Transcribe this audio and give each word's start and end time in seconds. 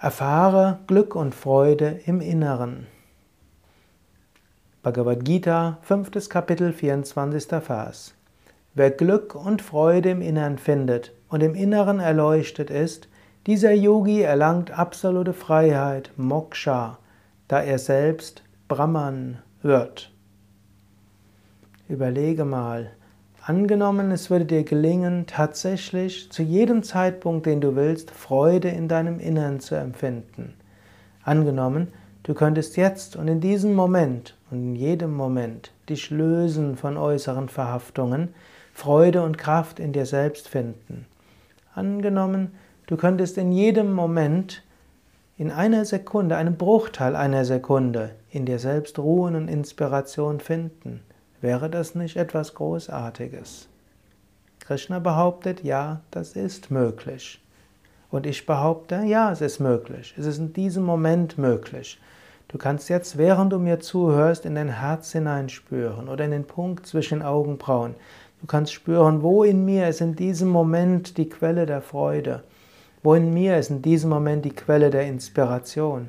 Erfahre 0.00 0.78
Glück 0.86 1.16
und 1.16 1.34
Freude 1.34 1.98
im 2.06 2.20
Inneren. 2.20 2.86
Bhagavad 4.84 5.24
Gita, 5.24 5.78
5. 5.82 6.28
Kapitel, 6.28 6.72
24. 6.72 7.48
Vers. 7.60 8.14
Wer 8.74 8.92
Glück 8.92 9.34
und 9.34 9.60
Freude 9.60 10.10
im 10.10 10.22
Innern 10.22 10.58
findet 10.58 11.10
und 11.28 11.42
im 11.42 11.56
Inneren 11.56 11.98
erleuchtet 11.98 12.70
ist, 12.70 13.08
dieser 13.48 13.72
Yogi 13.72 14.22
erlangt 14.22 14.70
absolute 14.70 15.32
Freiheit, 15.32 16.12
Moksha, 16.16 16.98
da 17.48 17.60
er 17.60 17.80
selbst 17.80 18.44
Brahman 18.68 19.38
wird. 19.62 20.12
Überlege 21.88 22.44
mal, 22.44 22.92
Angenommen, 23.48 24.10
es 24.10 24.28
würde 24.28 24.44
dir 24.44 24.62
gelingen, 24.62 25.24
tatsächlich 25.26 26.30
zu 26.30 26.42
jedem 26.42 26.82
Zeitpunkt, 26.82 27.46
den 27.46 27.62
du 27.62 27.76
willst, 27.76 28.10
Freude 28.10 28.68
in 28.68 28.88
deinem 28.88 29.20
Innern 29.20 29.58
zu 29.58 29.74
empfinden. 29.74 30.52
Angenommen, 31.22 31.88
du 32.24 32.34
könntest 32.34 32.76
jetzt 32.76 33.16
und 33.16 33.26
in 33.26 33.40
diesem 33.40 33.72
Moment 33.72 34.36
und 34.50 34.58
in 34.58 34.76
jedem 34.76 35.14
Moment 35.14 35.72
dich 35.88 36.10
lösen 36.10 36.76
von 36.76 36.98
äußeren 36.98 37.48
Verhaftungen, 37.48 38.34
Freude 38.74 39.22
und 39.22 39.38
Kraft 39.38 39.80
in 39.80 39.94
dir 39.94 40.04
selbst 40.04 40.46
finden. 40.46 41.06
Angenommen, 41.74 42.50
du 42.86 42.98
könntest 42.98 43.38
in 43.38 43.50
jedem 43.50 43.94
Moment, 43.94 44.62
in 45.38 45.50
einer 45.50 45.86
Sekunde, 45.86 46.36
einem 46.36 46.58
Bruchteil 46.58 47.16
einer 47.16 47.46
Sekunde, 47.46 48.10
in 48.30 48.44
dir 48.44 48.58
selbst 48.58 48.98
Ruhen 48.98 49.36
und 49.36 49.48
Inspiration 49.48 50.38
finden. 50.38 51.00
Wäre 51.40 51.70
das 51.70 51.94
nicht 51.94 52.16
etwas 52.16 52.54
Großartiges? 52.54 53.68
Krishna 54.58 54.98
behauptet, 54.98 55.62
ja, 55.62 56.00
das 56.10 56.32
ist 56.32 56.70
möglich. 56.70 57.40
Und 58.10 58.26
ich 58.26 58.44
behaupte, 58.44 59.02
ja, 59.06 59.30
es 59.30 59.40
ist 59.40 59.60
möglich. 59.60 60.14
Es 60.18 60.26
ist 60.26 60.38
in 60.38 60.52
diesem 60.52 60.84
Moment 60.84 61.38
möglich. 61.38 62.00
Du 62.48 62.58
kannst 62.58 62.88
jetzt, 62.88 63.18
während 63.18 63.52
du 63.52 63.58
mir 63.60 63.78
zuhörst, 63.78 64.46
in 64.46 64.56
dein 64.56 64.80
Herz 64.80 65.12
hineinspüren 65.12 66.08
oder 66.08 66.24
in 66.24 66.32
den 66.32 66.44
Punkt 66.44 66.86
zwischen 66.86 67.22
Augenbrauen. 67.22 67.94
Du 68.40 68.46
kannst 68.46 68.72
spüren, 68.72 69.22
wo 69.22 69.44
in 69.44 69.64
mir 69.64 69.88
ist 69.88 70.00
in 70.00 70.16
diesem 70.16 70.48
Moment 70.48 71.18
die 71.18 71.28
Quelle 71.28 71.66
der 71.66 71.82
Freude. 71.82 72.42
Wo 73.02 73.14
in 73.14 73.32
mir 73.32 73.58
ist 73.58 73.70
in 73.70 73.82
diesem 73.82 74.10
Moment 74.10 74.44
die 74.44 74.54
Quelle 74.54 74.90
der 74.90 75.06
Inspiration. 75.06 76.08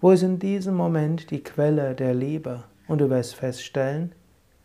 Wo 0.00 0.10
ist 0.10 0.22
in 0.22 0.40
diesem 0.40 0.74
Moment 0.74 1.30
die 1.30 1.44
Quelle 1.44 1.94
der 1.94 2.14
Liebe. 2.14 2.64
Und 2.88 3.00
du 3.00 3.08
wirst 3.08 3.36
feststellen, 3.36 4.12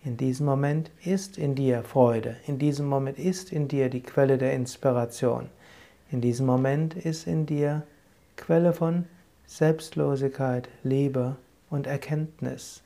in 0.03 0.15
diesem 0.15 0.45
Moment 0.45 0.91
ist 1.03 1.37
in 1.37 1.55
dir 1.55 1.83
Freude, 1.83 2.37
in 2.47 2.57
diesem 2.57 2.87
Moment 2.87 3.19
ist 3.19 3.51
in 3.51 3.67
dir 3.67 3.89
die 3.89 4.01
Quelle 4.01 4.37
der 4.37 4.53
Inspiration, 4.53 5.49
in 6.09 6.21
diesem 6.21 6.45
Moment 6.45 6.95
ist 6.95 7.27
in 7.27 7.45
dir 7.45 7.83
Quelle 8.37 8.71
von 8.71 9.05
Selbstlosigkeit, 9.45 10.69
Liebe 10.83 11.35
und 11.69 11.85
Erkenntnis. 11.85 12.81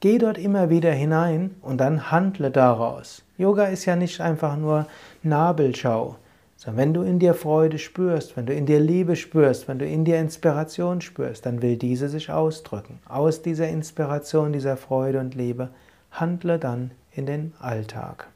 Geh 0.00 0.18
dort 0.18 0.38
immer 0.38 0.70
wieder 0.70 0.92
hinein 0.92 1.54
und 1.60 1.78
dann 1.78 2.10
handle 2.10 2.50
daraus. 2.50 3.22
Yoga 3.36 3.66
ist 3.66 3.84
ja 3.84 3.96
nicht 3.96 4.20
einfach 4.20 4.56
nur 4.56 4.86
Nabelschau, 5.22 6.16
sondern 6.56 6.78
wenn 6.78 6.94
du 6.94 7.02
in 7.02 7.18
dir 7.18 7.34
Freude 7.34 7.78
spürst, 7.78 8.36
wenn 8.36 8.46
du 8.46 8.54
in 8.54 8.64
dir 8.64 8.80
Liebe 8.80 9.16
spürst, 9.16 9.68
wenn 9.68 9.78
du 9.78 9.86
in 9.86 10.04
dir 10.04 10.18
Inspiration 10.18 11.02
spürst, 11.02 11.44
dann 11.44 11.60
will 11.60 11.76
diese 11.76 12.08
sich 12.08 12.30
ausdrücken. 12.30 13.00
Aus 13.06 13.42
dieser 13.42 13.68
Inspiration, 13.68 14.52
dieser 14.52 14.78
Freude 14.78 15.20
und 15.20 15.34
Liebe 15.34 15.68
handle 16.14 16.58
dann 16.58 16.92
in 17.12 17.26
den 17.26 17.54
Alltag. 17.60 18.33